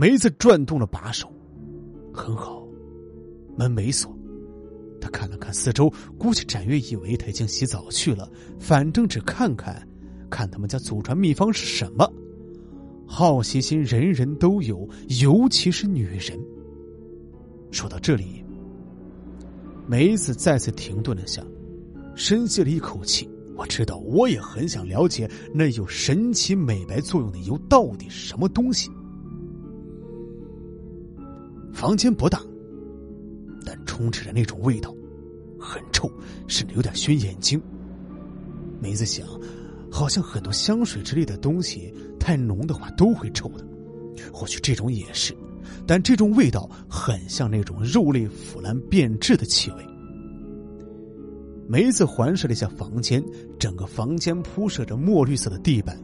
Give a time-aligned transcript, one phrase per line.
[0.00, 1.30] 梅子转动了把手，
[2.10, 2.66] 很好，
[3.54, 4.10] 门没锁。
[4.98, 8.26] 他看了看四周，估计展月以为他已经洗澡去了，
[8.58, 9.86] 反正只看看，
[10.30, 12.10] 看他们家祖传秘方是什么。
[13.06, 14.88] 好奇心人人都有，
[15.20, 16.22] 尤其是女人。
[17.70, 18.42] 说到这里，
[19.86, 21.44] 梅子再次停顿了下，
[22.14, 23.28] 深吸了一口气。
[23.54, 28.90] 我知道，我也很想了解那有神奇美白作用的油到底是什么东西。
[31.80, 32.42] 房间不大。
[33.64, 34.94] 但充斥着那种味道，
[35.58, 36.12] 很臭，
[36.46, 37.58] 甚至有点熏眼睛。
[38.78, 39.26] 梅子想，
[39.90, 43.64] 好像很多香水之类的东西太浓的话都会臭的，
[44.30, 45.34] 或许这种也是。
[45.86, 49.86] 但这种味道很像那种肉类腐烂变质的气味。
[51.66, 53.24] 梅子环视了一下房间，
[53.58, 55.98] 整个房间铺设着墨绿色的地板，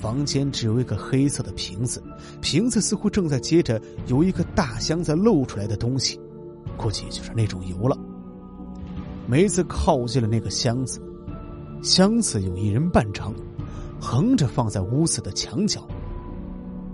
[0.00, 2.02] 房间只有一个黑色的瓶子，
[2.40, 6.20] 瓶子似乎正在接着有一个大箱子露出来的东西。
[6.76, 7.98] 估计就是那种油了。
[9.26, 11.00] 梅子靠近了那个箱子，
[11.82, 13.34] 箱子有一人半长，
[14.00, 15.86] 横着放在屋子的墙角。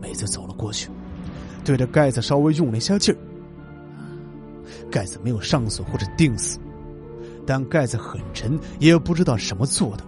[0.01, 0.89] 梅子走了过去，
[1.63, 3.19] 对着盖子稍微用了一下劲儿，
[4.91, 6.59] 盖子没有上锁或者钉死，
[7.47, 10.05] 但盖子很沉，也不知道什么做的。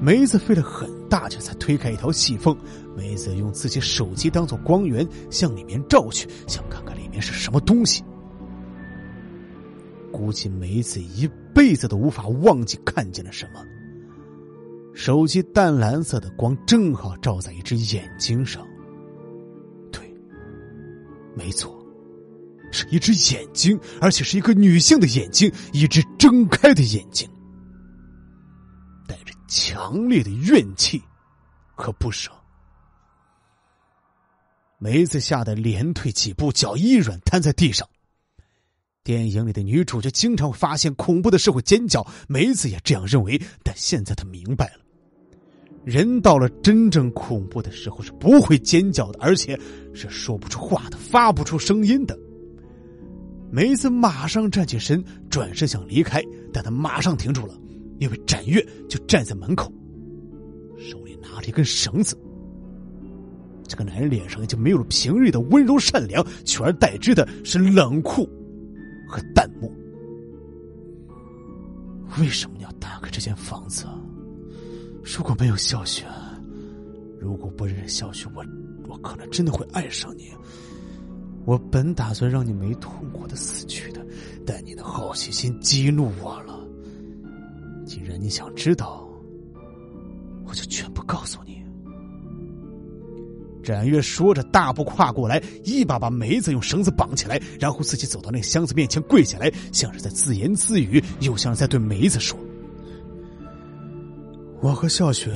[0.00, 2.56] 梅子费了很大劲才推开一条细缝，
[2.96, 8.02] 梅子用自己手机当做光源向里面照去，想看看里面是什么东西。
[10.12, 13.60] 估计梅子一辈子都无法忘记看见了什么。
[14.92, 18.66] 手机淡蓝色的光正好照在一只眼睛上。
[19.92, 20.02] 对，
[21.34, 21.72] 没错，
[22.70, 27.28] 是一只眼睛，而且是一个女性的眼睛，一只睁开的眼睛，
[29.50, 31.02] 强烈的怨气
[31.74, 32.30] 和不舍。
[34.78, 37.86] 梅子吓得连退几步，脚一软，瘫在地上。
[39.02, 43.40] 电影里的女主角经常发现恐怖的事会尖叫，梅子也这样认为。
[43.64, 44.84] 但现在她明白了，
[45.84, 49.58] 人到了真正恐怖的时候是不会尖叫的，而且
[49.92, 52.16] 是说不出话的，发不出声音的。
[53.50, 56.22] 梅子马上站起身，转身想离开，
[56.52, 57.54] 但她马上停住了，
[58.00, 59.72] 因为展月就站在门口，
[60.76, 62.18] 手里拿着一根绳子。
[63.68, 68.28] 这个男人脸上已经没有了平日的温柔善良，取而代之的是冷酷。
[69.12, 69.68] 和淡漠，
[72.20, 73.84] 为什么要打开这间房子？
[75.02, 76.04] 如果没有笑雪，
[77.18, 78.44] 如果不认识笑雪，我
[78.88, 80.30] 我可能真的会爱上你。
[81.44, 84.06] 我本打算让你没痛苦的死去的，
[84.46, 86.59] 但你的好奇心激怒我了。
[87.84, 89.08] 既然你想知道，
[90.44, 91.60] 我就全部告诉你。
[93.62, 102.38] 展月说着，大步跨过来，一把把梅子用绳子绑起来，然后自己走到那箱子面前跪下来，像是在自言自语，又像是在对梅子说
[104.60, 105.30] ：“我和笑雪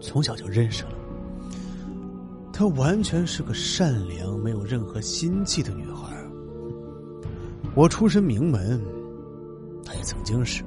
[0.00, 0.92] 从小就认识了，
[2.52, 6.16] 她完全是个善良、没有任何心计的女孩。
[7.74, 8.80] 我出身名门，
[9.90, 10.62] 她也曾经是。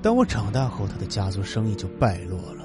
[0.00, 2.64] 当我长大后，他的家族生意就败落了。”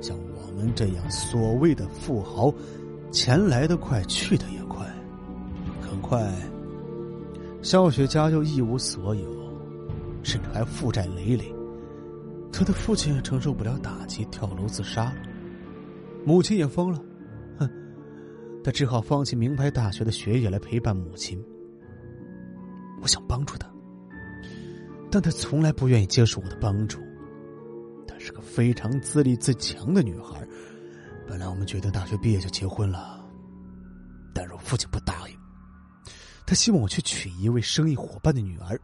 [0.00, 2.50] 像我们这样所谓的富豪，
[3.10, 4.86] 钱来得快，去的也快。
[5.82, 6.26] 很快，
[7.60, 9.30] 肖雪家就一无所有，
[10.22, 11.52] 甚至还负债累累。
[12.50, 15.16] 他的父亲承受不了打击，跳楼自杀了。
[16.24, 16.98] 母亲也疯了，
[17.58, 17.70] 哼，
[18.64, 21.38] 他只好放弃名牌大学的学业来陪伴母亲。
[23.02, 23.68] 我想帮助他，
[25.10, 27.00] 但他从来不愿意接受我的帮助。
[28.06, 30.46] 她是个非常自立自强的女孩。
[31.26, 33.22] 本来我们决定大学毕业就结婚了，
[34.34, 35.38] 但是我父亲不答应。
[36.46, 38.80] 他希望我去娶一位生意伙伴的女儿。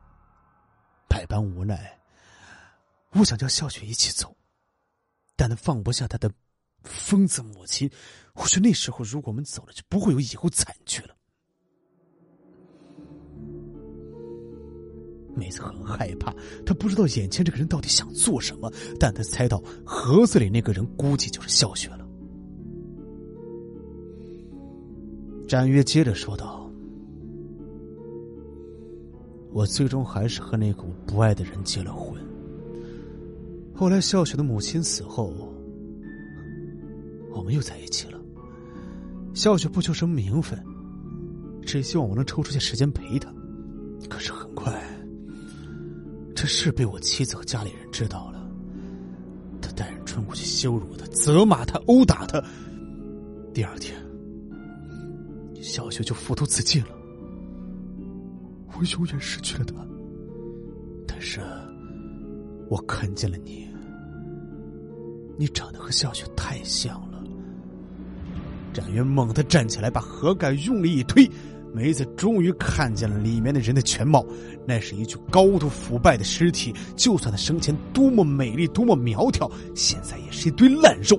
[1.08, 1.98] 百般无奈，
[3.12, 4.36] 我想叫笑雪一起走，
[5.36, 6.30] 但他放不下他的
[6.82, 7.90] 疯子母亲。
[8.34, 11.14] 或许那时候，如果我们走了，就不会有以后惨剧了。
[15.36, 16.34] 梅子很害怕，
[16.64, 22.06] 他不知道眼前这个人到底想做什么，但他猜到盒子里那个人估计就是笑雪了。
[25.46, 26.70] 展月接着说道
[29.52, 32.18] ：“我最终还是和那个我不爱的人结了婚。
[33.74, 35.34] 后来笑雪的母亲死后，
[37.30, 38.18] 我们又在一起了。
[39.34, 40.58] 笑雪不求什么名分，
[41.62, 43.32] 只希望我能抽出些时间陪她。
[44.08, 44.72] 可是很快。”
[46.44, 48.46] 这事被我妻子和家里人知道了，
[49.62, 52.38] 他带人冲过去羞辱他、责骂他、殴打他，
[53.54, 53.96] 第二天，
[55.62, 56.88] 小雪就服毒自尽了。
[58.76, 59.74] 我永远失去了他，
[61.08, 61.40] 但是
[62.68, 63.66] 我看见了你。
[65.38, 67.24] 你长得和小雪太像了。
[68.70, 71.26] 展元猛地站起来，把盒盖用力一推，
[71.74, 74.24] 梅子终于看见了里面的人的全貌。
[74.66, 81.18] 那是一具高度腐败的尸体，就算他生前多么美丽、多么苗条，现在也是一堆烂肉。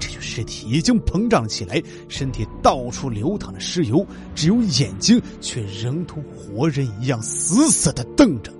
[0.00, 8.52] 这具尸体已经膨胀起来，身体到处流淌着尸油，只有眼睛却仍同活人一样死死的瞪着。